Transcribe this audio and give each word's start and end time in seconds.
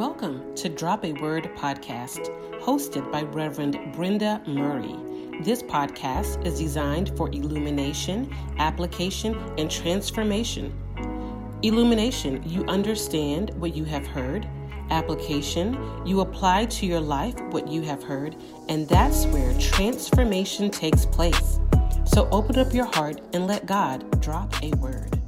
Welcome 0.00 0.54
to 0.54 0.70
Drop 0.70 1.04
a 1.04 1.12
Word 1.12 1.50
podcast, 1.56 2.30
hosted 2.62 3.12
by 3.12 3.20
Reverend 3.20 3.78
Brenda 3.94 4.40
Murray. 4.46 4.96
This 5.42 5.62
podcast 5.62 6.42
is 6.46 6.58
designed 6.58 7.14
for 7.18 7.28
illumination, 7.28 8.34
application, 8.56 9.34
and 9.58 9.70
transformation. 9.70 10.72
Illumination, 11.60 12.42
you 12.48 12.64
understand 12.64 13.50
what 13.60 13.76
you 13.76 13.84
have 13.84 14.06
heard. 14.06 14.48
Application, 14.88 15.76
you 16.06 16.22
apply 16.22 16.64
to 16.64 16.86
your 16.86 17.00
life 17.00 17.38
what 17.50 17.68
you 17.68 17.82
have 17.82 18.02
heard, 18.02 18.36
and 18.70 18.88
that's 18.88 19.26
where 19.26 19.52
transformation 19.58 20.70
takes 20.70 21.04
place. 21.04 21.58
So 22.06 22.26
open 22.32 22.58
up 22.58 22.72
your 22.72 22.86
heart 22.86 23.20
and 23.34 23.46
let 23.46 23.66
God 23.66 24.18
drop 24.22 24.50
a 24.62 24.70
word. 24.78 25.19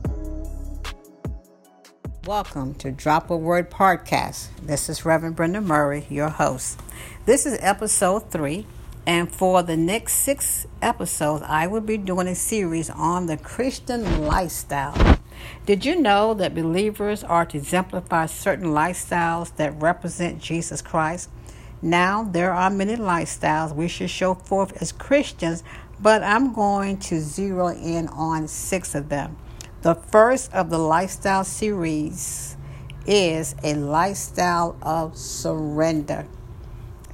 Welcome 2.25 2.75
to 2.75 2.93
Drop 2.93 3.31
a 3.31 3.37
Word 3.37 3.69
podcast. 3.69 4.47
This 4.63 4.89
is 4.89 5.05
Reverend 5.05 5.35
Brenda 5.35 5.61
Murray, 5.61 6.07
your 6.09 6.29
host. 6.29 6.81
This 7.27 7.47
is 7.47 7.59
episode 7.61 8.31
three, 8.31 8.65
and 9.05 9.29
for 9.29 9.65
the 9.65 9.77
next 9.77 10.13
six 10.13 10.65
episodes, 10.81 11.43
I 11.45 11.67
will 11.67 11.81
be 11.81 11.97
doing 11.97 12.29
a 12.29 12.37
series 12.37 12.89
on 12.91 13.27
the 13.27 13.37
Christian 13.37 14.25
lifestyle. 14.25 15.19
Did 15.67 15.85
you 15.85 16.01
know 16.01 16.33
that 16.35 16.55
believers 16.55 17.25
are 17.25 17.45
to 17.45 17.59
exemplify 17.59 18.27
certain 18.27 18.67
lifestyles 18.67 19.57
that 19.57 19.83
represent 19.83 20.41
Jesus 20.41 20.81
Christ? 20.81 21.29
Now, 21.83 22.23
there 22.23 22.53
are 22.53 22.71
many 22.71 22.95
lifestyles 22.95 23.75
we 23.75 23.89
should 23.89 24.11
show 24.11 24.35
forth 24.35 24.81
as 24.81 24.93
Christians, 24.93 25.65
but 25.99 26.23
I'm 26.23 26.53
going 26.53 26.99
to 26.99 27.19
zero 27.19 27.71
in 27.71 28.07
on 28.07 28.47
six 28.47 28.95
of 28.95 29.09
them. 29.09 29.39
The 29.83 29.97
first 29.97 30.55
of 30.55 30.71
the 30.71 30.79
lifestyle 30.79 31.43
series 31.43 32.57
is 33.05 33.57
a 33.65 33.75
lifestyle 33.75 34.77
of 34.81 35.17
surrender. 35.17 36.29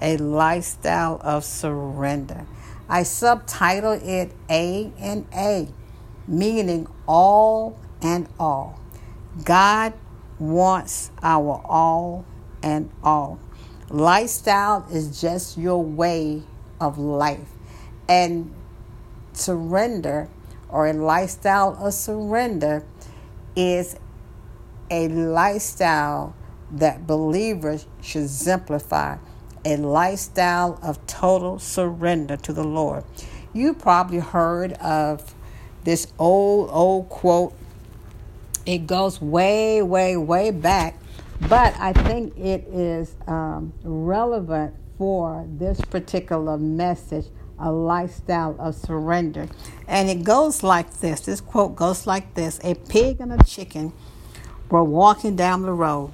A 0.03 0.19
lifestyle 0.19 1.19
of 1.25 1.45
surrender. 1.45 2.47
I 2.87 3.05
subtitle 3.05 3.92
it 3.92 4.33
A 4.51 4.92
and 4.98 5.27
A, 5.34 5.69
meaning 6.27 6.87
all 7.07 7.81
and 8.03 8.29
all. 8.39 8.79
God 9.47 9.95
wants 10.39 11.11
our 11.23 11.62
all 11.64 12.27
and 12.62 12.91
all. 13.03 13.41
Lifestyle 13.89 14.87
is 14.92 15.23
just 15.23 15.57
your 15.57 15.83
way 15.83 16.42
of 16.79 16.98
life. 16.98 17.48
And 18.07 18.55
surrender 19.33 20.29
or 20.69 20.86
a 20.86 20.92
lifestyle 20.92 21.77
of 21.80 21.94
surrender 21.94 22.84
is 23.56 23.97
a 24.91 25.08
lifestyle 25.08 26.34
that 26.70 27.06
believers 27.06 27.86
should 28.00 28.22
exemplify 28.22 29.16
a 29.64 29.77
lifestyle 29.77 30.78
of 30.83 31.05
total 31.06 31.58
surrender 31.58 32.36
to 32.36 32.52
the 32.52 32.64
Lord. 32.64 33.05
You 33.52 33.74
probably 33.74 34.19
heard 34.20 34.74
of 34.74 35.34
this 35.84 36.12
old, 36.19 36.70
old 36.72 37.08
quote. 37.08 37.55
It 38.66 38.86
goes 38.86 39.20
way, 39.20 39.83
way, 39.83 40.16
way 40.16 40.50
back, 40.50 40.98
but 41.48 41.74
I 41.78 41.92
think 41.92 42.36
it 42.36 42.66
is 42.69 43.14
um, 43.27 43.72
relevant 43.83 44.74
for 44.98 45.46
this 45.48 45.80
particular 45.80 46.58
message 46.58 47.27
a 47.59 47.73
lifestyle 47.73 48.56
of 48.59 48.75
surrender. 48.75 49.48
And 49.87 50.09
it 50.09 50.25
goes 50.25 50.62
like 50.62 51.01
this 51.01 51.20
this 51.20 51.41
quote 51.41 51.77
goes 51.77 52.06
like 52.06 52.34
this 52.34 52.61
A 52.64 52.75
pig 52.75 53.20
and 53.20 53.33
a 53.33 53.42
chicken 53.45 53.92
were 54.70 54.84
walking 54.84 55.37
down 55.37 55.62
the 55.62 55.73
road. 55.73 56.12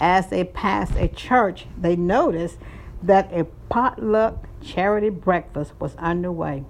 As 0.00 0.28
they 0.28 0.44
passed 0.44 0.94
a 0.96 1.08
church, 1.08 1.66
they 1.76 1.96
noticed 1.96 2.58
that 3.02 3.32
a 3.32 3.44
potluck 3.68 4.46
charity 4.62 5.10
breakfast 5.10 5.72
was 5.80 5.94
underway. 5.96 6.64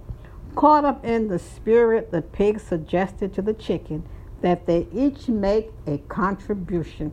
Caught 0.54 0.84
up 0.84 1.04
in 1.04 1.28
the 1.28 1.38
spirit, 1.38 2.10
the 2.10 2.22
pig 2.22 2.58
suggested 2.58 3.34
to 3.34 3.42
the 3.42 3.54
chicken 3.54 4.04
that 4.40 4.66
they 4.66 4.86
each 4.92 5.28
make 5.28 5.70
a 5.86 5.98
contribution. 6.08 7.12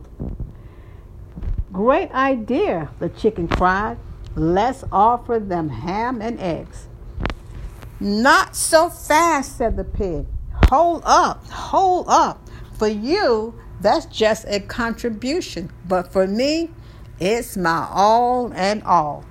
Great 1.72 2.10
idea, 2.12 2.90
the 2.98 3.08
chicken 3.08 3.48
cried. 3.48 3.98
Let's 4.34 4.84
offer 4.92 5.38
them 5.38 5.68
ham 5.68 6.20
and 6.22 6.40
eggs. 6.40 6.88
Not 7.98 8.54
so 8.54 8.90
fast, 8.90 9.56
said 9.56 9.76
the 9.76 9.84
pig. 9.84 10.26
Hold 10.68 11.02
up, 11.04 11.46
hold 11.48 12.06
up. 12.08 12.46
For 12.78 12.88
you, 12.88 13.54
that's 13.80 14.06
just 14.06 14.44
a 14.48 14.60
contribution. 14.60 15.70
But 15.88 16.12
for 16.12 16.26
me, 16.26 16.70
it's 17.18 17.56
my 17.56 17.88
all 17.90 18.52
and 18.52 18.82
all. 18.82 19.24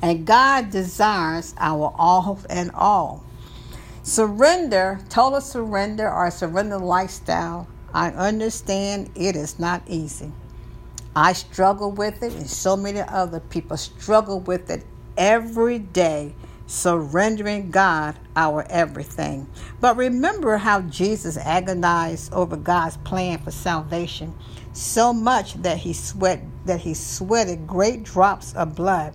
And 0.00 0.24
God 0.24 0.70
desires 0.70 1.54
our 1.58 1.92
all 1.98 2.38
and 2.48 2.70
all. 2.72 3.24
Surrender, 4.02 5.00
total 5.08 5.40
surrender, 5.40 6.10
or 6.10 6.30
surrender 6.30 6.78
lifestyle, 6.78 7.66
I 7.92 8.10
understand 8.10 9.10
it 9.14 9.34
is 9.36 9.58
not 9.58 9.82
easy. 9.88 10.32
I 11.14 11.32
struggle 11.32 11.90
with 11.90 12.22
it, 12.22 12.32
and 12.32 12.48
so 12.48 12.76
many 12.76 13.00
other 13.00 13.40
people 13.40 13.76
struggle 13.76 14.40
with 14.40 14.70
it 14.70 14.84
every 15.16 15.80
day 15.80 16.34
surrendering 16.70 17.68
God 17.72 18.16
our 18.36 18.64
everything. 18.70 19.48
But 19.80 19.96
remember 19.96 20.56
how 20.56 20.82
Jesus 20.82 21.36
agonized 21.36 22.32
over 22.32 22.56
God's 22.56 22.96
plan 22.98 23.38
for 23.38 23.50
salvation 23.50 24.34
so 24.72 25.12
much 25.12 25.54
that 25.62 25.78
he 25.78 25.92
sweat 25.92 26.40
that 26.66 26.80
he 26.80 26.94
sweated 26.94 27.66
great 27.66 28.04
drops 28.04 28.54
of 28.54 28.76
blood. 28.76 29.14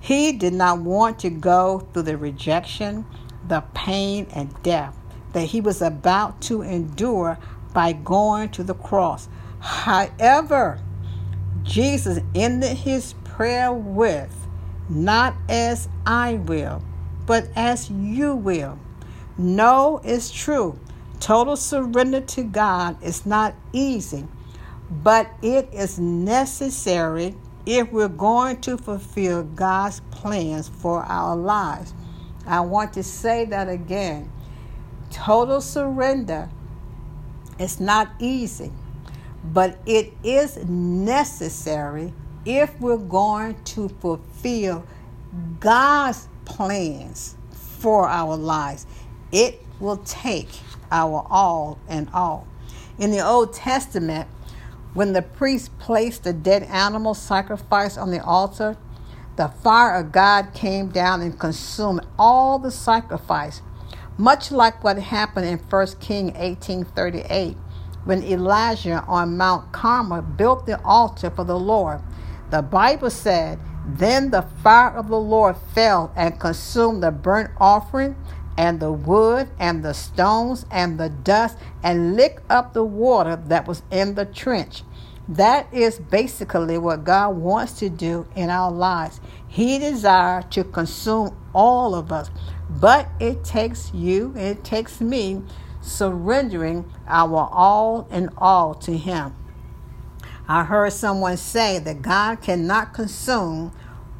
He 0.00 0.32
did 0.32 0.54
not 0.54 0.80
want 0.80 1.18
to 1.18 1.28
go 1.28 1.80
through 1.92 2.04
the 2.04 2.16
rejection, 2.16 3.04
the 3.46 3.62
pain 3.74 4.26
and 4.32 4.54
death 4.62 4.96
that 5.34 5.48
he 5.48 5.60
was 5.60 5.82
about 5.82 6.40
to 6.40 6.62
endure 6.62 7.38
by 7.74 7.92
going 7.92 8.48
to 8.48 8.62
the 8.62 8.74
cross. 8.74 9.28
However, 9.58 10.80
Jesus 11.62 12.20
ended 12.34 12.78
his 12.78 13.12
prayer 13.24 13.70
with 13.70 14.45
not 14.88 15.34
as 15.48 15.88
I 16.06 16.34
will, 16.34 16.82
but 17.26 17.48
as 17.56 17.90
you 17.90 18.34
will. 18.34 18.78
No, 19.38 20.00
it's 20.04 20.30
true. 20.30 20.78
Total 21.20 21.56
surrender 21.56 22.20
to 22.20 22.42
God 22.44 23.02
is 23.02 23.26
not 23.26 23.54
easy, 23.72 24.26
but 24.90 25.28
it 25.42 25.68
is 25.72 25.98
necessary 25.98 27.34
if 27.64 27.90
we're 27.90 28.08
going 28.08 28.60
to 28.60 28.78
fulfill 28.78 29.42
God's 29.42 30.00
plans 30.10 30.68
for 30.68 31.02
our 31.02 31.36
lives. 31.36 31.92
I 32.46 32.60
want 32.60 32.92
to 32.92 33.02
say 33.02 33.44
that 33.46 33.68
again. 33.68 34.30
Total 35.10 35.60
surrender 35.60 36.48
is 37.58 37.80
not 37.80 38.08
easy, 38.20 38.70
but 39.44 39.78
it 39.86 40.12
is 40.22 40.58
necessary 40.68 42.12
if 42.46 42.78
we're 42.80 42.96
going 42.96 43.62
to 43.64 43.88
fulfill 43.88 44.86
God's 45.58 46.28
plans 46.44 47.36
for 47.50 48.08
our 48.08 48.36
lives, 48.36 48.86
it 49.32 49.60
will 49.80 49.98
take 49.98 50.48
our 50.90 51.26
all 51.28 51.78
and 51.88 52.08
all. 52.14 52.46
In 52.98 53.10
the 53.10 53.20
Old 53.20 53.52
Testament, 53.52 54.28
when 54.94 55.12
the 55.12 55.22
priest 55.22 55.76
placed 55.78 56.24
the 56.24 56.32
dead 56.32 56.62
animal 56.62 57.12
sacrifice 57.12 57.98
on 57.98 58.12
the 58.12 58.24
altar, 58.24 58.78
the 59.34 59.48
fire 59.48 60.00
of 60.00 60.12
God 60.12 60.54
came 60.54 60.88
down 60.88 61.20
and 61.20 61.38
consumed 61.38 62.00
all 62.18 62.58
the 62.58 62.70
sacrifice, 62.70 63.60
much 64.16 64.50
like 64.50 64.82
what 64.82 64.98
happened 64.98 65.46
in 65.46 65.58
1 65.58 65.86
King 66.00 66.26
1838 66.28 67.56
when 68.06 68.22
Elijah 68.22 69.04
on 69.08 69.36
Mount 69.36 69.72
Carmel 69.72 70.22
built 70.22 70.64
the 70.64 70.80
altar 70.82 71.28
for 71.28 71.44
the 71.44 71.58
Lord. 71.58 72.00
The 72.50 72.62
Bible 72.62 73.10
said, 73.10 73.58
Then 73.86 74.30
the 74.30 74.42
fire 74.42 74.96
of 74.96 75.08
the 75.08 75.18
Lord 75.18 75.56
fell 75.74 76.12
and 76.14 76.38
consumed 76.38 77.02
the 77.02 77.10
burnt 77.10 77.50
offering 77.58 78.16
and 78.56 78.80
the 78.80 78.92
wood 78.92 79.48
and 79.58 79.84
the 79.84 79.94
stones 79.94 80.64
and 80.70 80.98
the 80.98 81.08
dust 81.08 81.58
and 81.82 82.16
licked 82.16 82.50
up 82.50 82.72
the 82.72 82.84
water 82.84 83.36
that 83.36 83.66
was 83.66 83.82
in 83.90 84.14
the 84.14 84.24
trench. 84.24 84.82
That 85.28 85.72
is 85.74 85.98
basically 85.98 86.78
what 86.78 87.04
God 87.04 87.36
wants 87.36 87.72
to 87.80 87.88
do 87.88 88.26
in 88.36 88.48
our 88.48 88.70
lives. 88.70 89.20
He 89.48 89.78
desires 89.78 90.44
to 90.50 90.62
consume 90.62 91.36
all 91.52 91.94
of 91.94 92.12
us, 92.12 92.30
but 92.70 93.08
it 93.18 93.42
takes 93.42 93.92
you, 93.92 94.32
it 94.36 94.62
takes 94.62 95.00
me 95.00 95.42
surrendering 95.80 96.90
our 97.08 97.48
all 97.50 98.06
and 98.10 98.30
all 98.38 98.74
to 98.74 98.96
Him. 98.96 99.34
I 100.48 100.64
heard 100.64 100.92
someone 100.92 101.36
say 101.36 101.78
that 101.80 102.02
God 102.02 102.40
cannot 102.40 102.94
consume 102.94 103.72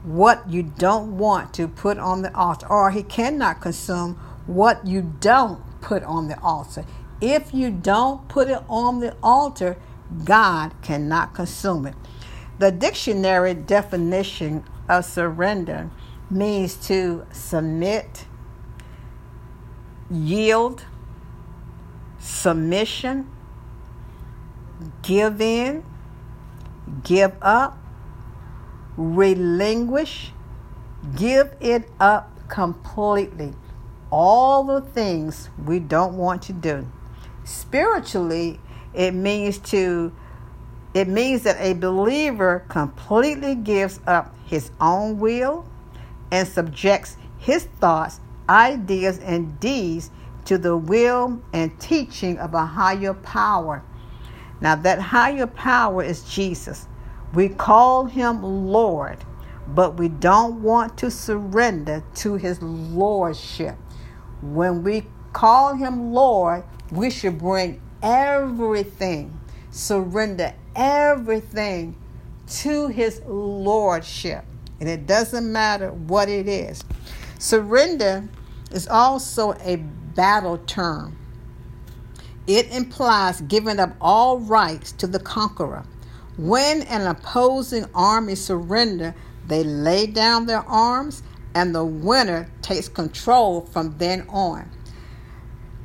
what 0.02 0.48
you 0.50 0.62
don't 0.62 1.18
want 1.18 1.54
to 1.54 1.68
put 1.68 1.98
on 1.98 2.22
the 2.22 2.34
altar, 2.34 2.66
or 2.68 2.90
He 2.90 3.02
cannot 3.02 3.60
consume 3.60 4.14
what 4.46 4.86
you 4.86 5.14
don't 5.20 5.60
put 5.80 6.02
on 6.02 6.28
the 6.28 6.40
altar. 6.40 6.84
If 7.20 7.54
you 7.54 7.70
don't 7.70 8.28
put 8.28 8.48
it 8.48 8.62
on 8.68 9.00
the 9.00 9.16
altar, 9.22 9.76
God 10.24 10.74
cannot 10.82 11.34
consume 11.34 11.86
it. 11.86 11.94
The 12.58 12.72
dictionary 12.72 13.54
definition 13.54 14.64
of 14.88 15.04
surrender 15.04 15.90
means 16.30 16.74
to 16.88 17.26
submit, 17.32 18.26
yield, 20.10 20.84
submission, 22.18 23.30
give 25.02 25.40
in, 25.40 25.84
give 27.06 27.32
up, 27.40 27.78
relinquish, 28.96 30.32
give 31.16 31.54
it 31.60 31.88
up 32.00 32.48
completely. 32.48 33.54
All 34.10 34.64
the 34.64 34.80
things 34.80 35.48
we 35.64 35.78
don't 35.78 36.16
want 36.16 36.42
to 36.42 36.52
do. 36.52 36.86
Spiritually, 37.44 38.58
it 38.92 39.14
means 39.14 39.58
to 39.58 40.12
it 40.94 41.08
means 41.08 41.42
that 41.42 41.56
a 41.60 41.74
believer 41.74 42.64
completely 42.68 43.54
gives 43.54 44.00
up 44.06 44.34
his 44.46 44.70
own 44.80 45.18
will 45.18 45.66
and 46.30 46.48
subjects 46.48 47.18
his 47.36 47.64
thoughts, 47.64 48.20
ideas, 48.48 49.18
and 49.18 49.60
deeds 49.60 50.10
to 50.46 50.56
the 50.56 50.74
will 50.74 51.42
and 51.52 51.78
teaching 51.78 52.38
of 52.38 52.54
a 52.54 52.64
higher 52.64 53.12
power. 53.12 53.84
Now, 54.60 54.74
that 54.76 54.98
higher 54.98 55.46
power 55.46 56.02
is 56.02 56.22
Jesus. 56.22 56.88
We 57.34 57.48
call 57.48 58.06
him 58.06 58.42
Lord, 58.42 59.18
but 59.68 59.96
we 59.96 60.08
don't 60.08 60.62
want 60.62 60.96
to 60.98 61.10
surrender 61.10 62.02
to 62.16 62.34
his 62.34 62.62
lordship. 62.62 63.76
When 64.40 64.82
we 64.82 65.04
call 65.32 65.74
him 65.74 66.12
Lord, 66.12 66.64
we 66.90 67.10
should 67.10 67.38
bring 67.38 67.80
everything, 68.02 69.38
surrender 69.70 70.54
everything 70.74 71.96
to 72.48 72.88
his 72.88 73.20
lordship. 73.26 74.44
And 74.80 74.88
it 74.88 75.06
doesn't 75.06 75.50
matter 75.50 75.90
what 75.90 76.28
it 76.28 76.48
is. 76.48 76.84
Surrender 77.38 78.28
is 78.72 78.86
also 78.88 79.52
a 79.60 79.76
battle 79.76 80.58
term. 80.58 81.18
It 82.46 82.70
implies 82.70 83.40
giving 83.42 83.80
up 83.80 83.94
all 84.00 84.38
rights 84.38 84.92
to 84.92 85.06
the 85.06 85.18
conqueror. 85.18 85.84
When 86.36 86.82
an 86.82 87.06
opposing 87.06 87.86
army 87.94 88.34
surrender, 88.34 89.14
they 89.46 89.64
lay 89.64 90.06
down 90.06 90.46
their 90.46 90.64
arms 90.68 91.22
and 91.54 91.74
the 91.74 91.84
winner 91.84 92.50
takes 92.60 92.88
control 92.88 93.62
from 93.62 93.96
then 93.96 94.26
on. 94.28 94.70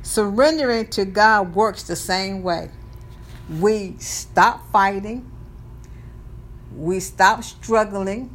Surrendering 0.02 0.88
to 0.88 1.06
God 1.06 1.54
works 1.54 1.84
the 1.84 1.96
same 1.96 2.42
way. 2.42 2.70
We 3.60 3.96
stop 3.98 4.70
fighting, 4.70 5.30
we 6.76 7.00
stop 7.00 7.42
struggling, 7.42 8.34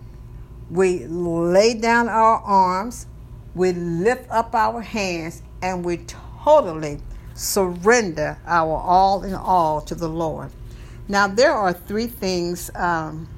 we 0.71 1.05
lay 1.05 1.75
down 1.75 2.09
our 2.09 2.37
arms, 2.37 3.05
we 3.53 3.73
lift 3.73 4.29
up 4.31 4.55
our 4.55 4.81
hands, 4.81 5.43
and 5.61 5.85
we 5.85 5.97
totally 6.43 6.99
surrender 7.35 8.39
our 8.45 8.75
all 8.75 9.23
in 9.23 9.35
all 9.35 9.81
to 9.81 9.93
the 9.93 10.09
Lord. 10.09 10.51
Now, 11.07 11.27
there 11.27 11.53
are 11.53 11.71
three 11.71 12.07
things 12.07 12.69
um, 12.75 13.29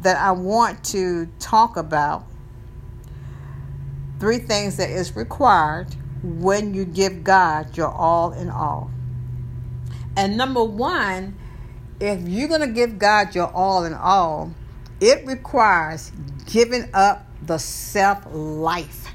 that 0.00 0.16
I 0.16 0.32
want 0.32 0.82
to 0.86 1.26
talk 1.38 1.76
about. 1.76 2.26
Three 4.18 4.38
things 4.38 4.76
that 4.76 4.90
is 4.90 5.14
required 5.16 5.94
when 6.22 6.74
you 6.74 6.84
give 6.84 7.24
God 7.24 7.76
your 7.76 7.88
all 7.88 8.32
in 8.32 8.48
all. 8.48 8.90
And 10.16 10.36
number 10.36 10.62
one, 10.62 11.36
if 12.00 12.28
you're 12.28 12.48
going 12.48 12.60
to 12.60 12.66
give 12.66 12.98
God 12.98 13.34
your 13.34 13.50
all 13.52 13.84
in 13.84 13.94
all, 13.94 14.52
it 15.00 15.26
requires 15.26 16.12
giving 16.46 16.88
up 16.94 17.26
the 17.42 17.58
self 17.58 18.24
life. 18.32 19.08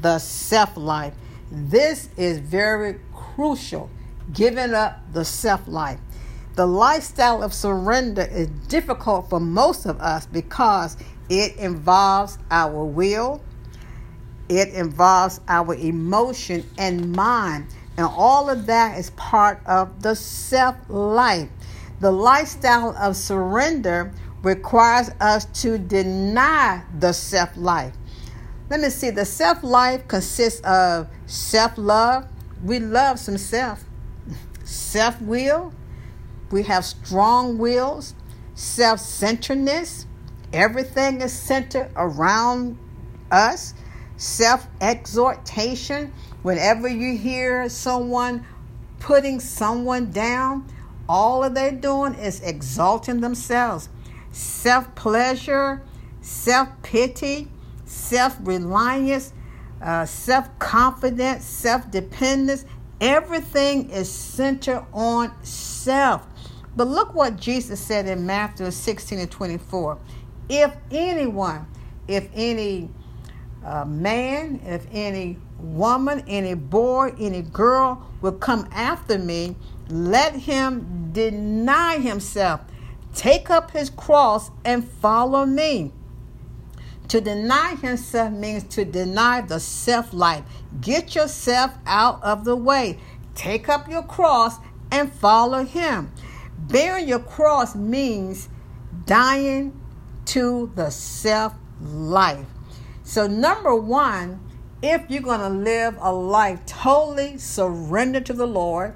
The 0.00 0.18
self 0.18 0.76
life. 0.76 1.14
This 1.50 2.08
is 2.16 2.38
very 2.38 3.00
crucial. 3.14 3.90
Giving 4.32 4.74
up 4.74 5.00
the 5.12 5.24
self 5.24 5.66
life. 5.66 5.98
The 6.56 6.66
lifestyle 6.66 7.42
of 7.42 7.54
surrender 7.54 8.22
is 8.22 8.48
difficult 8.68 9.30
for 9.30 9.40
most 9.40 9.86
of 9.86 10.00
us 10.00 10.26
because 10.26 10.96
it 11.28 11.56
involves 11.56 12.38
our 12.50 12.84
will, 12.84 13.42
it 14.48 14.68
involves 14.74 15.40
our 15.48 15.74
emotion 15.74 16.64
and 16.76 17.12
mind, 17.12 17.66
and 17.96 18.06
all 18.06 18.50
of 18.50 18.66
that 18.66 18.98
is 18.98 19.10
part 19.10 19.60
of 19.64 20.02
the 20.02 20.14
self 20.14 20.76
life. 20.88 21.48
The 22.00 22.10
lifestyle 22.10 22.96
of 22.98 23.16
surrender 23.16 24.12
requires 24.42 25.10
us 25.20 25.44
to 25.62 25.78
deny 25.78 26.82
the 26.98 27.12
self 27.12 27.56
life. 27.56 27.94
Let 28.68 28.80
me 28.80 28.90
see, 28.90 29.10
the 29.10 29.24
self 29.24 29.62
life 29.62 30.06
consists 30.08 30.60
of 30.60 31.08
self 31.26 31.76
love. 31.76 32.26
We 32.62 32.78
love 32.78 33.18
some 33.18 33.38
self. 33.38 33.84
Self 34.70 35.20
will. 35.20 35.72
We 36.50 36.62
have 36.64 36.84
strong 36.84 37.58
wills. 37.58 38.14
Self 38.54 39.00
centeredness. 39.00 40.06
Everything 40.52 41.20
is 41.20 41.32
centered 41.32 41.90
around 41.96 42.78
us. 43.30 43.74
Self 44.16 44.66
exhortation. 44.80 46.12
Whenever 46.42 46.88
you 46.88 47.16
hear 47.18 47.68
someone 47.68 48.46
putting 48.98 49.40
someone 49.40 50.10
down, 50.10 50.66
all 51.08 51.42
that 51.42 51.54
they're 51.54 51.72
doing 51.72 52.14
is 52.14 52.40
exalting 52.40 53.20
themselves 53.20 53.88
self 54.32 54.94
pleasure, 54.94 55.82
self 56.20 56.68
pity, 56.82 57.48
self 57.84 58.36
reliance, 58.40 59.32
uh, 59.82 60.06
self 60.06 60.56
confidence, 60.58 61.44
self 61.44 61.90
dependence. 61.90 62.64
Everything 63.00 63.90
is 63.90 64.10
centered 64.10 64.84
on 64.92 65.32
self. 65.44 66.26
But 66.76 66.88
look 66.88 67.14
what 67.14 67.36
Jesus 67.36 67.80
said 67.80 68.06
in 68.06 68.26
Matthew 68.26 68.70
16 68.70 69.18
and 69.18 69.30
24. 69.30 69.98
If 70.48 70.74
anyone, 70.90 71.66
if 72.06 72.28
any 72.34 72.90
uh, 73.64 73.84
man, 73.84 74.60
if 74.64 74.86
any 74.92 75.38
woman, 75.58 76.24
any 76.26 76.54
boy, 76.54 77.14
any 77.18 77.42
girl 77.42 78.06
will 78.20 78.32
come 78.32 78.68
after 78.72 79.18
me, 79.18 79.56
let 79.88 80.34
him 80.34 81.10
deny 81.12 81.98
himself 81.98 82.60
Take 83.14 83.50
up 83.50 83.72
his 83.72 83.90
cross 83.90 84.50
and 84.64 84.88
follow 84.88 85.44
me. 85.44 85.92
To 87.10 87.20
deny 87.20 87.74
himself 87.74 88.32
means 88.32 88.62
to 88.74 88.84
deny 88.84 89.40
the 89.40 89.58
self 89.58 90.12
life. 90.12 90.44
Get 90.80 91.16
yourself 91.16 91.72
out 91.84 92.22
of 92.22 92.44
the 92.44 92.54
way. 92.54 92.98
Take 93.34 93.68
up 93.68 93.88
your 93.88 94.04
cross 94.04 94.58
and 94.92 95.12
follow 95.12 95.64
him. 95.64 96.12
Bearing 96.56 97.08
your 97.08 97.18
cross 97.18 97.74
means 97.74 98.48
dying 99.06 99.80
to 100.26 100.70
the 100.76 100.90
self 100.90 101.52
life. 101.80 102.46
So, 103.02 103.26
number 103.26 103.74
one, 103.74 104.38
if 104.80 105.10
you're 105.10 105.20
going 105.20 105.40
to 105.40 105.48
live 105.48 105.96
a 106.00 106.12
life 106.12 106.64
totally 106.64 107.38
surrendered 107.38 108.24
to 108.26 108.32
the 108.32 108.46
Lord, 108.46 108.94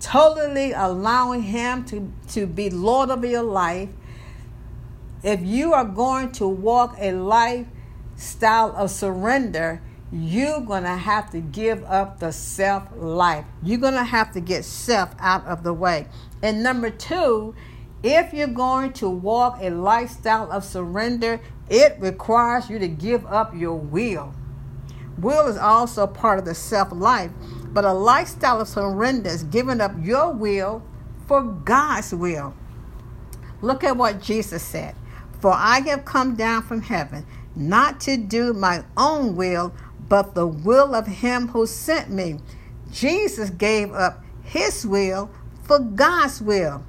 totally 0.00 0.72
allowing 0.72 1.42
Him 1.42 1.84
to, 1.86 2.10
to 2.28 2.46
be 2.46 2.70
Lord 2.70 3.10
of 3.10 3.22
your 3.22 3.42
life, 3.42 3.90
if 5.24 5.40
you 5.42 5.72
are 5.72 5.86
going 5.86 6.32
to 6.32 6.46
walk 6.46 6.96
a 7.00 7.12
lifestyle 7.12 8.76
of 8.76 8.90
surrender, 8.90 9.80
you're 10.12 10.60
going 10.60 10.82
to 10.82 10.90
have 10.90 11.30
to 11.30 11.40
give 11.40 11.82
up 11.84 12.20
the 12.20 12.30
self 12.30 12.84
life. 12.94 13.46
You're 13.62 13.78
going 13.78 13.94
to 13.94 14.04
have 14.04 14.32
to 14.32 14.40
get 14.40 14.66
self 14.66 15.14
out 15.18 15.46
of 15.46 15.62
the 15.62 15.72
way. 15.72 16.06
And 16.42 16.62
number 16.62 16.90
two, 16.90 17.54
if 18.02 18.34
you're 18.34 18.46
going 18.46 18.92
to 18.94 19.08
walk 19.08 19.58
a 19.62 19.70
lifestyle 19.70 20.52
of 20.52 20.62
surrender, 20.62 21.40
it 21.70 21.96
requires 22.00 22.68
you 22.68 22.78
to 22.78 22.86
give 22.86 23.24
up 23.24 23.56
your 23.56 23.76
will. 23.76 24.34
Will 25.16 25.46
is 25.46 25.56
also 25.56 26.06
part 26.06 26.38
of 26.38 26.44
the 26.44 26.54
self 26.54 26.92
life. 26.92 27.30
But 27.72 27.86
a 27.86 27.94
lifestyle 27.94 28.60
of 28.60 28.68
surrender 28.68 29.30
is 29.30 29.42
giving 29.42 29.80
up 29.80 29.92
your 29.98 30.32
will 30.32 30.82
for 31.26 31.42
God's 31.42 32.14
will. 32.14 32.54
Look 33.62 33.82
at 33.82 33.96
what 33.96 34.20
Jesus 34.20 34.62
said 34.62 34.94
For 35.44 35.52
I 35.52 35.80
have 35.80 36.06
come 36.06 36.36
down 36.36 36.62
from 36.62 36.80
heaven 36.80 37.26
not 37.54 38.00
to 38.00 38.16
do 38.16 38.54
my 38.54 38.82
own 38.96 39.36
will, 39.36 39.74
but 40.08 40.34
the 40.34 40.46
will 40.46 40.94
of 40.94 41.06
him 41.06 41.48
who 41.48 41.66
sent 41.66 42.08
me. 42.08 42.38
Jesus 42.90 43.50
gave 43.50 43.92
up 43.92 44.24
his 44.42 44.86
will 44.86 45.30
for 45.62 45.80
God's 45.80 46.40
will. 46.40 46.82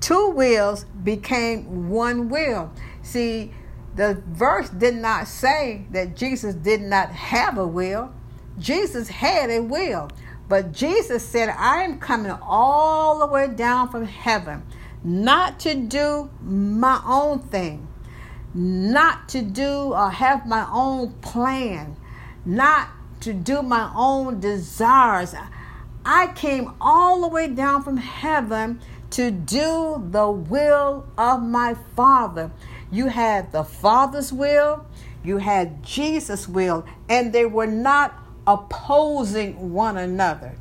Two 0.00 0.28
wills 0.28 0.84
became 1.02 1.88
one 1.88 2.28
will. 2.28 2.70
See, 3.00 3.54
the 3.96 4.22
verse 4.26 4.68
did 4.68 4.96
not 4.96 5.26
say 5.26 5.86
that 5.92 6.14
Jesus 6.14 6.54
did 6.54 6.82
not 6.82 7.08
have 7.08 7.56
a 7.56 7.66
will. 7.66 8.12
Jesus 8.58 9.08
had 9.08 9.48
a 9.48 9.60
will. 9.60 10.10
But 10.46 10.72
Jesus 10.72 11.26
said, 11.26 11.48
I 11.48 11.84
am 11.84 11.98
coming 12.00 12.32
all 12.42 13.20
the 13.20 13.26
way 13.26 13.48
down 13.48 13.88
from 13.88 14.04
heaven, 14.04 14.62
not 15.02 15.58
to 15.60 15.74
do 15.74 16.28
my 16.42 17.00
own 17.06 17.38
thing, 17.38 17.88
not 18.54 19.28
to 19.30 19.42
do 19.42 19.92
or 19.92 20.10
have 20.10 20.46
my 20.46 20.66
own 20.72 21.12
plan, 21.14 21.96
not 22.44 22.88
to 23.20 23.32
do 23.32 23.62
my 23.62 23.90
own 23.96 24.40
desires. 24.40 25.34
I 26.04 26.28
came 26.28 26.72
all 26.80 27.22
the 27.22 27.28
way 27.28 27.48
down 27.48 27.82
from 27.82 27.96
heaven 27.96 28.80
to 29.10 29.30
do 29.30 30.02
the 30.10 30.30
will 30.30 31.06
of 31.16 31.42
my 31.42 31.74
Father. 31.96 32.50
You 32.90 33.08
had 33.08 33.52
the 33.52 33.64
Father's 33.64 34.32
will, 34.32 34.86
you 35.24 35.38
had 35.38 35.82
Jesus' 35.82 36.48
will, 36.48 36.84
and 37.08 37.32
they 37.32 37.46
were 37.46 37.66
not 37.66 38.14
opposing 38.46 39.72
one 39.72 39.96
another. 39.96 40.56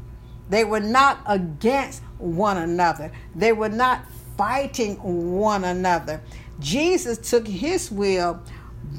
They 0.50 0.64
were 0.64 0.80
not 0.80 1.20
against 1.26 2.02
one 2.18 2.58
another. 2.58 3.12
They 3.36 3.54
were 3.54 3.70
not 3.70 4.06
fighting 4.38 4.96
one 5.36 5.64
another. 5.64 6.22
Jesus 6.64 7.18
took 7.18 7.46
his 7.46 7.92
will, 7.92 8.42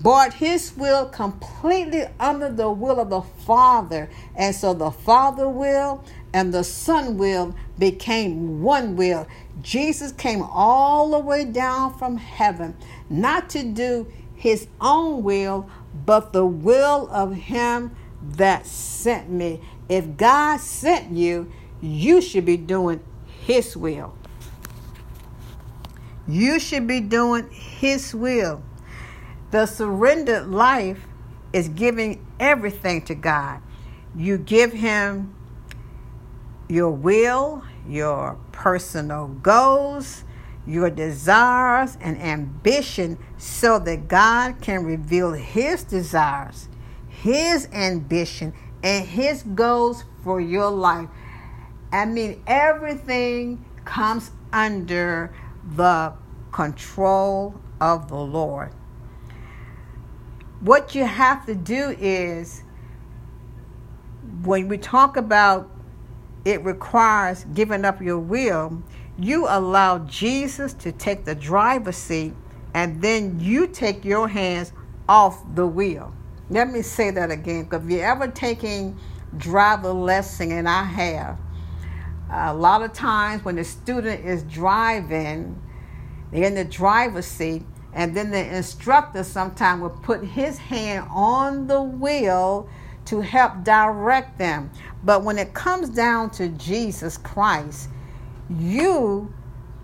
brought 0.03 0.35
his 0.35 0.77
will 0.77 1.07
completely 1.07 2.05
under 2.21 2.53
the 2.53 2.71
will 2.71 3.01
of 3.01 3.09
the 3.09 3.23
Father. 3.23 4.11
And 4.37 4.55
so 4.55 4.75
the 4.75 4.91
Father 4.91 5.49
will 5.49 6.05
and 6.35 6.53
the 6.53 6.63
Son 6.63 7.17
will 7.17 7.55
became 7.79 8.61
one 8.61 8.97
will. 8.97 9.27
Jesus 9.63 10.13
came 10.13 10.43
all 10.43 11.11
the 11.13 11.19
way 11.19 11.47
down 11.47 11.97
from 11.99 12.19
heaven, 12.19 12.77
not 13.09 13.49
to 13.51 13.63
do 13.63 14.13
his 14.35 14.67
own 14.79 15.23
will, 15.23 15.69
but 16.05 16.35
the 16.35 16.45
will 16.45 17.09
of 17.11 17.35
him 17.35 17.97
that 18.37 18.67
sent 18.67 19.31
me. 19.31 19.63
If 19.89 20.19
God 20.19 20.61
sent 20.61 21.13
you, 21.13 21.51
you 21.81 22.21
should 22.21 22.45
be 22.45 22.59
doing 22.59 23.01
his 23.47 23.75
will. 23.75 24.15
You 26.27 26.59
should 26.59 26.87
be 26.87 27.01
doing 27.01 27.51
His 27.51 28.15
will. 28.15 28.63
The 29.51 29.67
surrendered 29.67 30.49
life 30.49 31.07
is 31.53 31.69
giving 31.69 32.27
everything 32.41 33.03
to 33.03 33.15
God. 33.15 33.61
You 34.17 34.39
give 34.39 34.73
Him 34.73 35.35
your 36.69 36.91
will, 36.91 37.63
your 37.87 38.39
personal 38.53 39.29
goals, 39.29 40.25
your 40.67 40.89
desires, 40.89 41.99
and 42.01 42.21
ambition 42.21 43.19
so 43.37 43.79
that 43.81 44.09
God 44.09 44.61
can 44.63 44.85
reveal 44.85 45.33
His 45.33 45.85
desires, 45.85 46.69
His 47.09 47.69
ambition, 47.73 48.55
and 48.83 49.07
His 49.07 49.43
goals 49.43 50.05
for 50.23 50.41
your 50.41 50.71
life. 50.71 51.09
I 51.93 52.07
mean, 52.07 52.43
everything 52.47 53.65
comes 53.85 54.31
under 54.53 55.33
the 55.77 56.13
control 56.53 57.55
of 57.81 58.09
the 58.09 58.17
Lord. 58.17 58.73
What 60.61 60.95
you 60.95 61.05
have 61.05 61.45
to 61.47 61.55
do 61.55 61.97
is, 61.99 62.63
when 64.43 64.69
we 64.69 64.79
talk 64.79 65.17
about 65.17 65.71
it 66.45 66.63
requires 66.65 67.45
giving 67.55 67.85
up 67.85 68.01
your 68.01 68.19
will, 68.19 68.83
you 69.19 69.47
allow 69.49 69.99
Jesus 70.01 70.75
to 70.75 70.93
take 70.93 71.25
the 71.25 71.35
driver's 71.35 71.97
seat 71.97 72.35
and 72.75 73.01
then 73.01 73.39
you 73.41 73.67
take 73.67 74.05
your 74.05 74.29
hands 74.29 74.73
off 75.09 75.43
the 75.55 75.67
wheel. 75.67 76.13
Let 76.51 76.71
me 76.71 76.83
say 76.83 77.11
that 77.13 77.31
again 77.31 77.69
if 77.73 77.85
you're 77.85 78.05
ever 78.05 78.29
taking 78.29 78.99
driver 79.37 79.93
lesson, 79.93 80.53
and 80.53 80.69
I 80.69 80.85
have, 80.85 81.39
a 82.31 82.55
lot 82.55 82.83
of 82.83 82.93
times 82.93 83.45
when 83.45 83.57
the 83.57 83.65
student 83.65 84.25
is 84.25 84.43
driving, 84.45 85.61
they're 86.31 86.45
in 86.45 86.55
the 86.55 86.65
driver's 86.65 87.27
seat, 87.27 87.63
and 87.93 88.17
then 88.17 88.31
the 88.31 88.57
instructor 88.57 89.23
sometimes 89.23 89.83
will 89.83 89.91
put 89.91 90.25
his 90.25 90.59
hand 90.59 91.07
on 91.11 91.67
the 91.67 91.81
wheel 91.81 92.69
to 93.07 93.21
help 93.21 93.63
direct 93.63 94.39
them. 94.39 94.71
But 95.03 95.23
when 95.23 95.39
it 95.39 95.55
comes 95.55 95.91
down 95.91 96.31
to 96.31 96.49
Jesus 96.49 97.17
Christ, 97.19 97.89
you 98.51 99.33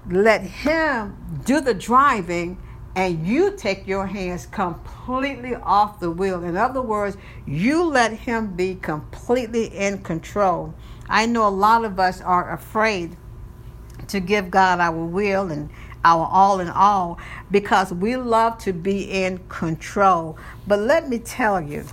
let 0.08 0.42
him 0.42 1.16
do 1.44 1.60
the 1.60 1.74
driving 1.74 2.58
and 2.96 3.24
you 3.26 3.52
take 3.56 3.86
your 3.86 4.06
hands 4.06 4.46
completely 4.46 5.54
off 5.54 6.00
the 6.00 6.10
wheel. 6.10 6.42
In 6.42 6.56
other 6.56 6.82
words, 6.82 7.16
you 7.46 7.84
let 7.84 8.12
him 8.12 8.56
be 8.56 8.74
completely 8.74 9.66
in 9.66 10.02
control. 10.02 10.74
I 11.10 11.26
know 11.26 11.46
a 11.46 11.50
lot 11.50 11.84
of 11.84 11.98
us 11.98 12.20
are 12.20 12.52
afraid 12.52 13.16
to 14.08 14.20
give 14.20 14.50
God 14.50 14.78
our 14.78 15.04
will 15.04 15.50
and 15.50 15.68
our 16.04 16.26
all 16.26 16.60
in 16.60 16.68
all 16.68 17.18
because 17.50 17.92
we 17.92 18.16
love 18.16 18.58
to 18.58 18.72
be 18.72 19.02
in 19.02 19.38
control. 19.48 20.38
But 20.66 20.78
let 20.78 21.08
me 21.08 21.18
tell 21.18 21.60
you, 21.60 21.84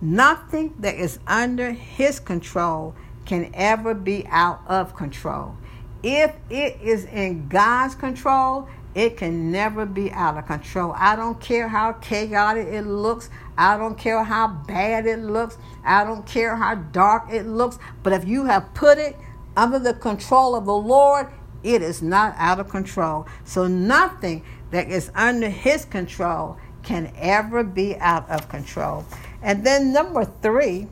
nothing 0.00 0.74
that 0.78 0.94
is 0.94 1.18
under 1.26 1.72
His 1.72 2.20
control 2.20 2.94
can 3.24 3.50
ever 3.54 3.94
be 3.94 4.26
out 4.28 4.60
of 4.66 4.94
control. 4.94 5.56
If 6.02 6.36
it 6.48 6.78
is 6.82 7.06
in 7.06 7.48
God's 7.48 7.94
control, 7.94 8.68
it 8.98 9.16
can 9.16 9.52
never 9.52 9.86
be 9.86 10.10
out 10.10 10.36
of 10.36 10.46
control. 10.46 10.92
I 10.96 11.14
don't 11.14 11.40
care 11.40 11.68
how 11.68 11.92
chaotic 11.92 12.66
it 12.66 12.82
looks. 12.82 13.30
I 13.56 13.78
don't 13.78 13.96
care 13.96 14.24
how 14.24 14.48
bad 14.48 15.06
it 15.06 15.20
looks. 15.20 15.56
I 15.84 16.02
don't 16.02 16.26
care 16.26 16.56
how 16.56 16.74
dark 16.74 17.30
it 17.30 17.46
looks. 17.46 17.78
But 18.02 18.12
if 18.12 18.26
you 18.26 18.46
have 18.46 18.74
put 18.74 18.98
it 18.98 19.16
under 19.56 19.78
the 19.78 19.94
control 19.94 20.56
of 20.56 20.66
the 20.66 20.74
Lord, 20.74 21.28
it 21.62 21.80
is 21.80 22.02
not 22.02 22.34
out 22.38 22.58
of 22.58 22.70
control. 22.70 23.28
So 23.44 23.68
nothing 23.68 24.42
that 24.72 24.90
is 24.90 25.12
under 25.14 25.48
His 25.48 25.84
control 25.84 26.56
can 26.82 27.12
ever 27.18 27.62
be 27.62 27.94
out 27.98 28.28
of 28.28 28.48
control. 28.48 29.06
And 29.42 29.64
then, 29.64 29.92
number 29.92 30.24
three, 30.24 30.88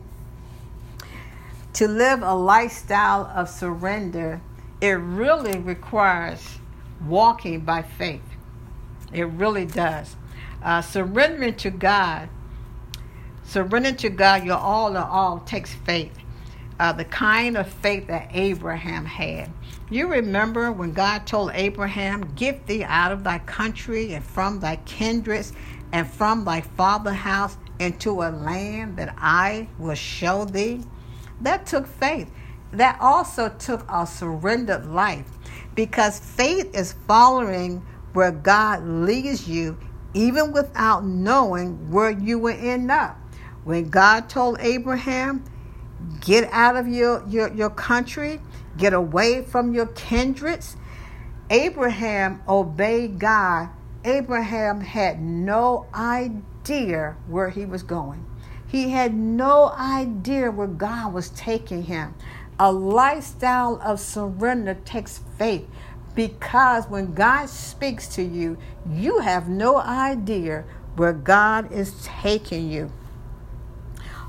to 1.72 1.88
live 1.88 2.22
a 2.22 2.36
lifestyle 2.36 3.26
of 3.34 3.48
surrender, 3.48 4.40
it 4.80 4.92
really 4.92 5.58
requires 5.58 6.58
walking 7.08 7.60
by 7.60 7.82
faith. 7.82 8.22
It 9.12 9.24
really 9.24 9.66
does. 9.66 10.16
Uh, 10.62 10.82
surrendering 10.82 11.54
to 11.56 11.70
God, 11.70 12.28
surrendering 13.44 13.96
to 13.96 14.10
God, 14.10 14.44
your 14.44 14.56
all 14.56 14.90
in 14.90 14.96
all 14.96 15.40
takes 15.40 15.74
faith. 15.74 16.12
Uh, 16.78 16.92
the 16.92 17.04
kind 17.04 17.56
of 17.56 17.66
faith 17.66 18.06
that 18.08 18.28
Abraham 18.34 19.06
had. 19.06 19.50
You 19.88 20.08
remember 20.08 20.72
when 20.72 20.92
God 20.92 21.26
told 21.26 21.52
Abraham, 21.54 22.34
Get 22.34 22.66
thee 22.66 22.84
out 22.84 23.12
of 23.12 23.24
thy 23.24 23.38
country 23.38 24.12
and 24.12 24.22
from 24.22 24.60
thy 24.60 24.76
kindreds 24.76 25.54
and 25.92 26.06
from 26.06 26.44
thy 26.44 26.60
father's 26.60 27.14
house 27.14 27.56
into 27.78 28.22
a 28.22 28.30
land 28.30 28.96
that 28.96 29.14
I 29.16 29.68
will 29.78 29.94
show 29.94 30.44
thee? 30.44 30.82
That 31.40 31.66
took 31.66 31.86
faith. 31.86 32.30
That 32.72 32.98
also 33.00 33.48
took 33.48 33.86
a 33.90 34.06
surrendered 34.06 34.86
life 34.86 35.35
because 35.76 36.18
faith 36.18 36.74
is 36.74 36.94
following 37.06 37.86
where 38.14 38.32
God 38.32 38.84
leads 38.84 39.46
you, 39.48 39.78
even 40.14 40.50
without 40.52 41.04
knowing 41.04 41.90
where 41.92 42.10
you 42.10 42.38
will 42.40 42.56
end 42.58 42.90
up. 42.90 43.18
When 43.64 43.90
God 43.90 44.28
told 44.28 44.58
Abraham, 44.60 45.44
get 46.20 46.48
out 46.52 46.76
of 46.76 46.88
your, 46.88 47.24
your, 47.28 47.52
your 47.52 47.70
country, 47.70 48.40
get 48.78 48.94
away 48.94 49.42
from 49.42 49.74
your 49.74 49.86
kindreds, 49.88 50.76
Abraham 51.50 52.42
obeyed 52.48 53.18
God. 53.18 53.68
Abraham 54.04 54.80
had 54.80 55.20
no 55.20 55.86
idea 55.94 57.16
where 57.28 57.50
he 57.50 57.66
was 57.66 57.82
going. 57.82 58.24
He 58.66 58.90
had 58.90 59.14
no 59.14 59.70
idea 59.70 60.50
where 60.50 60.66
God 60.66 61.12
was 61.12 61.30
taking 61.30 61.84
him. 61.84 62.14
A 62.58 62.72
lifestyle 62.72 63.78
of 63.82 64.00
surrender 64.00 64.74
takes 64.84 65.20
faith 65.38 65.66
because 66.14 66.88
when 66.88 67.12
God 67.12 67.50
speaks 67.50 68.08
to 68.14 68.22
you, 68.22 68.56
you 68.90 69.18
have 69.18 69.48
no 69.48 69.76
idea 69.76 70.64
where 70.96 71.12
God 71.12 71.70
is 71.70 71.94
taking 72.02 72.70
you. 72.70 72.90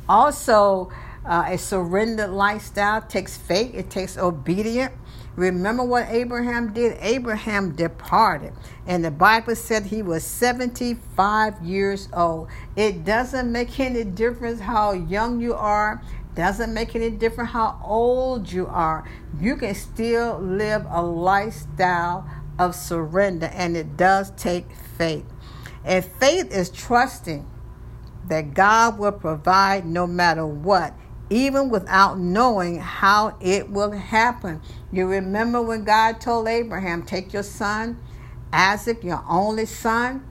Also, 0.10 0.92
uh, 1.26 1.46
a 1.48 1.58
surrendered 1.58 2.30
lifestyle 2.30 3.02
takes 3.02 3.38
faith, 3.38 3.74
it 3.74 3.90
takes 3.90 4.18
obedience. 4.18 4.94
Remember 5.36 5.84
what 5.84 6.08
Abraham 6.10 6.74
did? 6.74 6.98
Abraham 7.00 7.76
departed, 7.76 8.54
and 8.88 9.06
the 9.06 9.12
Bible 9.12 9.56
said 9.56 9.86
he 9.86 10.02
was 10.02 10.24
75 10.24 11.62
years 11.64 12.10
old. 12.12 12.50
It 12.76 13.06
doesn't 13.06 13.52
make 13.52 13.80
any 13.80 14.04
difference 14.04 14.60
how 14.60 14.94
young 14.94 15.40
you 15.40 15.54
are, 15.54 16.02
doesn't 16.38 16.72
make 16.72 16.96
any 16.96 17.10
difference 17.10 17.50
how 17.50 17.82
old 17.84 18.50
you 18.52 18.68
are. 18.68 19.04
You 19.42 19.58
can 19.58 19.74
still 19.74 20.38
live 20.40 20.86
a 20.88 21.02
lifestyle 21.02 22.30
of 22.60 22.76
surrender, 22.76 23.48
and 23.48 23.76
it 23.76 23.98
does 23.98 24.30
take 24.38 24.72
faith. 24.98 25.26
And 25.84 26.06
faith 26.06 26.54
is 26.54 26.70
trusting 26.70 27.50
that 28.28 28.54
God 28.54 29.00
will 29.00 29.14
provide 29.14 29.88
no 29.88 30.06
matter 30.06 30.46
what, 30.46 30.94
even 31.32 31.70
without 31.70 32.20
knowing 32.20 32.80
how 32.80 33.36
it 33.42 33.72
will 33.72 33.92
happen. 33.92 34.62
You 34.92 35.08
remember 35.08 35.60
when 35.62 35.86
God 35.86 36.22
told 36.22 36.48
Abraham, 36.48 37.04
Take 37.04 37.34
your 37.34 37.44
son, 37.44 38.00
Isaac, 38.54 39.04
your 39.04 39.24
only 39.28 39.66
son. 39.66 40.24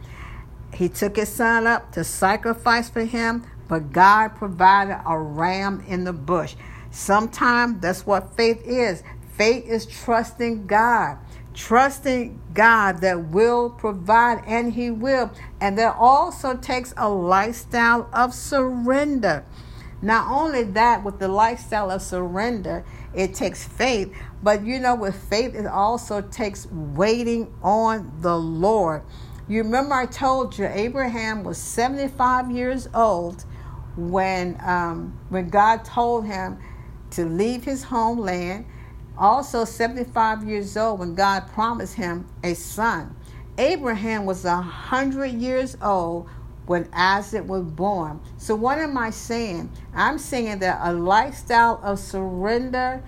He 0.72 0.88
took 0.88 1.16
his 1.16 1.30
son 1.30 1.66
up 1.66 1.90
to 1.92 2.04
sacrifice 2.04 2.88
for 2.88 3.04
him, 3.04 3.44
but 3.68 3.92
God 3.92 4.36
provided 4.36 5.00
a 5.06 5.18
ram 5.18 5.84
in 5.86 6.04
the 6.04 6.12
bush. 6.12 6.54
Sometimes 6.90 7.80
that's 7.80 8.06
what 8.06 8.36
faith 8.36 8.62
is. 8.64 9.02
Faith 9.36 9.66
is 9.66 9.84
trusting 9.86 10.66
God, 10.66 11.18
trusting 11.52 12.40
God 12.54 13.00
that 13.00 13.26
will 13.26 13.70
provide, 13.70 14.42
and 14.46 14.72
He 14.72 14.90
will. 14.90 15.30
And 15.60 15.76
that 15.78 15.96
also 15.98 16.56
takes 16.56 16.94
a 16.96 17.08
lifestyle 17.08 18.08
of 18.12 18.32
surrender. 18.32 19.44
Not 20.00 20.30
only 20.30 20.62
that, 20.62 21.04
with 21.04 21.18
the 21.18 21.28
lifestyle 21.28 21.90
of 21.90 22.02
surrender, 22.02 22.84
it 23.14 23.34
takes 23.34 23.64
faith, 23.64 24.14
but 24.42 24.64
you 24.64 24.78
know, 24.78 24.94
with 24.94 25.16
faith, 25.28 25.54
it 25.54 25.66
also 25.66 26.20
takes 26.20 26.66
waiting 26.70 27.52
on 27.62 28.12
the 28.20 28.38
Lord. 28.38 29.02
You 29.48 29.62
remember 29.62 29.94
I 29.94 30.06
told 30.06 30.58
you 30.58 30.66
Abraham 30.66 31.44
was 31.44 31.56
75 31.58 32.50
years 32.50 32.88
old 32.94 33.44
when 33.96 34.58
um, 34.62 35.18
when 35.28 35.48
God 35.48 35.84
told 35.84 36.26
him 36.26 36.58
to 37.10 37.24
leave 37.24 37.64
his 37.64 37.84
homeland. 37.84 38.66
Also 39.18 39.64
75 39.64 40.44
years 40.46 40.76
old 40.76 41.00
when 41.00 41.14
God 41.14 41.48
promised 41.48 41.94
him 41.94 42.26
a 42.44 42.52
son. 42.52 43.16
Abraham 43.56 44.26
was 44.26 44.44
a 44.44 44.60
hundred 44.60 45.32
years 45.32 45.76
old 45.80 46.28
when 46.66 46.88
Isaac 46.92 47.48
was 47.48 47.62
born. 47.62 48.20
So, 48.36 48.54
what 48.54 48.78
am 48.78 48.98
I 48.98 49.10
saying? 49.10 49.70
I'm 49.94 50.18
saying 50.18 50.58
that 50.58 50.80
a 50.82 50.92
lifestyle 50.92 51.80
of 51.82 51.98
surrender 51.98 53.02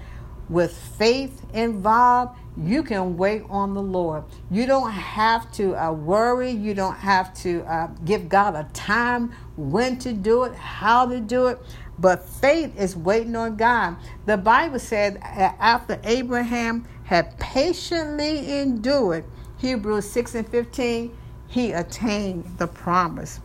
with 0.49 0.77
faith 0.77 1.45
involved, 1.53 2.39
you 2.57 2.83
can 2.83 3.17
wait 3.17 3.43
on 3.49 3.75
the 3.75 3.83
Lord. 3.83 4.25
You 4.51 4.67
don't 4.67 4.91
have 4.91 5.53
to 5.53 5.77
uh, 5.77 5.93
worry. 5.93 6.51
You 6.51 6.75
don't 6.75 6.97
have 6.97 7.33
to 7.43 7.63
uh, 7.63 7.89
give 8.05 8.29
God 8.29 8.57
a 8.57 8.69
time 8.73 9.33
when 9.57 9.99
to 10.01 10.13
do 10.13 10.45
it, 10.45 10.55
how 10.55 11.07
to 11.07 11.21
do 11.21 11.47
it. 11.49 11.61
But 11.99 12.29
faith 12.29 12.77
is 12.79 12.97
waiting 12.97 13.37
on 13.37 13.57
God. 13.57 13.97
The 14.27 14.37
Bible 14.37 14.79
said 14.79 15.19
after 15.23 16.01
Abraham 16.05 16.87
had 17.05 17.39
patiently 17.39 18.59
endured, 18.61 19.25
Hebrews 19.59 20.09
6 20.11 20.35
and 20.37 20.49
15, 20.49 21.17
he 21.49 21.73
attained 21.73 22.45
the 22.59 22.67
promise. 22.67 23.41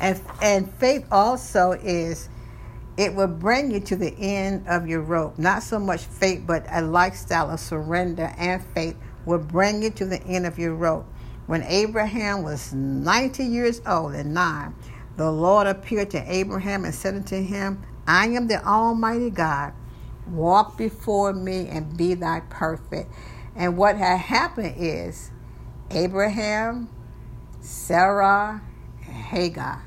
And, 0.00 0.20
and 0.40 0.72
faith 0.74 1.06
also 1.10 1.72
is, 1.72 2.28
it 2.98 3.14
will 3.14 3.28
bring 3.28 3.70
you 3.70 3.78
to 3.78 3.94
the 3.94 4.12
end 4.18 4.66
of 4.66 4.88
your 4.88 5.00
rope. 5.00 5.38
Not 5.38 5.62
so 5.62 5.78
much 5.78 6.04
faith, 6.04 6.42
but 6.44 6.66
a 6.68 6.82
lifestyle 6.82 7.48
of 7.48 7.60
surrender 7.60 8.34
and 8.36 8.62
faith 8.74 8.96
will 9.24 9.38
bring 9.38 9.82
you 9.84 9.90
to 9.90 10.04
the 10.04 10.20
end 10.24 10.44
of 10.46 10.58
your 10.58 10.74
rope. 10.74 11.06
When 11.46 11.62
Abraham 11.62 12.42
was 12.42 12.74
90 12.74 13.44
years 13.44 13.80
old 13.86 14.14
and 14.14 14.34
nine, 14.34 14.74
the 15.16 15.30
Lord 15.30 15.68
appeared 15.68 16.10
to 16.10 16.32
Abraham 16.32 16.84
and 16.84 16.92
said 16.92 17.14
unto 17.14 17.40
him, 17.40 17.84
I 18.04 18.26
am 18.26 18.48
the 18.48 18.62
Almighty 18.66 19.30
God. 19.30 19.74
Walk 20.26 20.76
before 20.76 21.32
me 21.32 21.68
and 21.68 21.96
be 21.96 22.14
thy 22.14 22.40
perfect. 22.50 23.12
And 23.54 23.76
what 23.76 23.96
had 23.96 24.18
happened 24.18 24.74
is 24.76 25.30
Abraham, 25.90 26.88
Sarah, 27.60 28.60
Hagar 29.00 29.84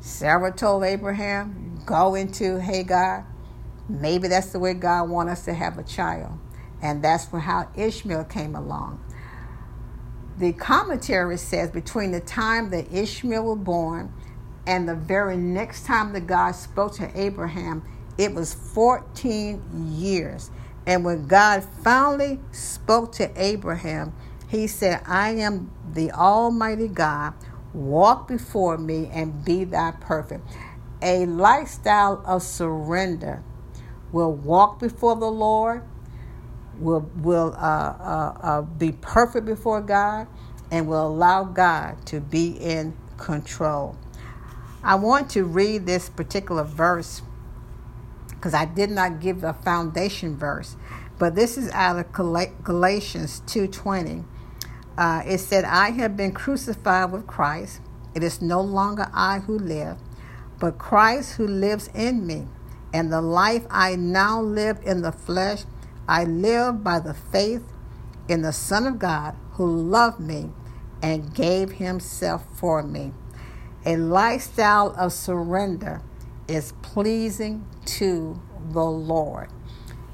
Sarah 0.00 0.50
told 0.50 0.82
Abraham, 0.82 1.69
Go 1.86 2.14
into 2.14 2.60
Hagar. 2.60 3.26
Maybe 3.88 4.28
that's 4.28 4.52
the 4.52 4.58
way 4.58 4.74
God 4.74 5.08
wants 5.10 5.32
us 5.32 5.44
to 5.46 5.54
have 5.54 5.78
a 5.78 5.82
child. 5.82 6.38
And 6.82 7.02
that's 7.02 7.26
for 7.26 7.40
how 7.40 7.68
Ishmael 7.76 8.24
came 8.24 8.54
along. 8.54 9.04
The 10.38 10.52
commentary 10.52 11.36
says 11.38 11.70
between 11.70 12.12
the 12.12 12.20
time 12.20 12.70
that 12.70 12.92
Ishmael 12.92 13.44
was 13.44 13.58
born 13.58 14.12
and 14.66 14.88
the 14.88 14.94
very 14.94 15.36
next 15.36 15.84
time 15.86 16.12
that 16.14 16.26
God 16.26 16.52
spoke 16.52 16.94
to 16.96 17.10
Abraham, 17.20 17.82
it 18.16 18.34
was 18.34 18.54
14 18.54 19.62
years. 19.98 20.50
And 20.86 21.04
when 21.04 21.26
God 21.26 21.64
finally 21.84 22.40
spoke 22.52 23.12
to 23.12 23.30
Abraham, 23.36 24.14
he 24.48 24.66
said, 24.66 25.02
I 25.06 25.30
am 25.30 25.70
the 25.92 26.10
Almighty 26.12 26.88
God 26.88 27.34
Walk 27.72 28.26
before 28.26 28.78
me 28.78 29.08
and 29.12 29.44
be 29.44 29.64
thy 29.64 29.92
perfect. 29.92 30.44
A 31.02 31.26
lifestyle 31.26 32.22
of 32.26 32.42
surrender 32.42 33.42
will 34.12 34.32
walk 34.32 34.78
before 34.78 35.16
the 35.16 35.30
Lord, 35.30 35.82
will, 36.78 37.10
will 37.16 37.54
uh, 37.56 37.60
uh, 37.60 38.38
uh, 38.42 38.62
be 38.62 38.92
perfect 38.92 39.46
before 39.46 39.80
God, 39.80 40.26
and 40.70 40.86
will 40.86 41.06
allow 41.06 41.44
God 41.44 42.04
to 42.06 42.20
be 42.20 42.50
in 42.50 42.96
control. 43.16 43.96
I 44.82 44.94
want 44.94 45.30
to 45.30 45.44
read 45.44 45.86
this 45.86 46.08
particular 46.08 46.64
verse 46.64 47.22
because 48.28 48.54
I 48.54 48.64
did 48.64 48.90
not 48.90 49.20
give 49.20 49.44
a 49.44 49.52
foundation 49.52 50.36
verse, 50.36 50.76
but 51.18 51.34
this 51.34 51.58
is 51.58 51.70
out 51.72 51.98
of 51.98 52.12
Galatians 52.12 53.42
2:20 53.46 54.24
uh, 55.00 55.22
it 55.24 55.38
said, 55.38 55.64
I 55.64 55.92
have 55.92 56.14
been 56.14 56.32
crucified 56.32 57.10
with 57.10 57.26
Christ. 57.26 57.80
It 58.14 58.22
is 58.22 58.42
no 58.42 58.60
longer 58.60 59.08
I 59.14 59.38
who 59.38 59.58
live, 59.58 59.96
but 60.60 60.78
Christ 60.78 61.36
who 61.36 61.46
lives 61.48 61.90
in 61.94 62.26
me. 62.26 62.46
And 62.92 63.12
the 63.12 63.22
life 63.22 63.66
I 63.70 63.96
now 63.96 64.40
live 64.40 64.78
in 64.84 65.02
the 65.02 65.12
flesh, 65.12 65.64
I 66.06 66.24
live 66.24 66.84
by 66.84 67.00
the 67.00 67.14
faith 67.14 67.64
in 68.28 68.42
the 68.42 68.52
Son 68.52 68.86
of 68.86 68.98
God 68.98 69.36
who 69.52 69.66
loved 69.66 70.20
me 70.20 70.50
and 71.02 71.34
gave 71.34 71.72
himself 71.72 72.44
for 72.54 72.82
me. 72.82 73.12
A 73.86 73.96
lifestyle 73.96 74.94
of 74.98 75.12
surrender 75.12 76.02
is 76.46 76.74
pleasing 76.82 77.66
to 77.86 78.40
the 78.70 78.84
Lord. 78.84 79.48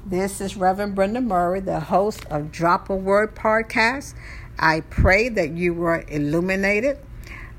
This 0.05 0.39
is 0.39 0.55
Reverend 0.55 0.95
Brenda 0.95 1.19
Murray, 1.19 1.59
the 1.59 1.81
host 1.81 2.25
of 2.29 2.51
Drop 2.51 2.89
a 2.89 2.95
Word 2.95 3.35
podcast. 3.35 4.13
I 4.57 4.81
pray 4.81 5.27
that 5.29 5.51
you 5.51 5.73
were 5.73 6.05
illuminated. 6.07 6.99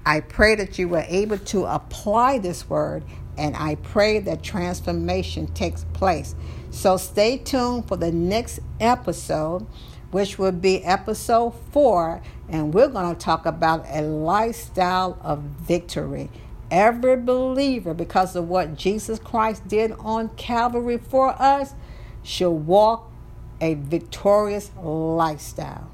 I 0.08 0.20
pray 0.20 0.54
that 0.54 0.78
you 0.78 0.88
were 0.88 1.04
able 1.06 1.36
to 1.36 1.66
apply 1.66 2.38
this 2.38 2.66
word, 2.66 3.04
and 3.36 3.54
I 3.54 3.74
pray 3.74 4.20
that 4.20 4.42
transformation 4.42 5.48
takes 5.48 5.84
place. 5.92 6.34
So 6.70 6.96
stay 6.96 7.36
tuned 7.36 7.86
for 7.86 7.98
the 7.98 8.10
next 8.10 8.60
episode, 8.80 9.66
which 10.10 10.38
will 10.38 10.52
be 10.52 10.82
episode 10.82 11.50
four, 11.72 12.22
and 12.48 12.72
we're 12.72 12.88
going 12.88 13.14
to 13.14 13.20
talk 13.20 13.44
about 13.44 13.84
a 13.90 14.00
lifestyle 14.00 15.18
of 15.20 15.40
victory. 15.40 16.30
Every 16.70 17.16
believer, 17.18 17.92
because 17.92 18.34
of 18.34 18.48
what 18.48 18.76
Jesus 18.76 19.18
Christ 19.18 19.68
did 19.68 19.92
on 19.98 20.30
Calvary 20.36 20.96
for 20.96 21.36
us, 21.38 21.74
should 22.22 22.48
walk 22.48 23.12
a 23.60 23.74
victorious 23.74 24.70
lifestyle. 24.82 25.90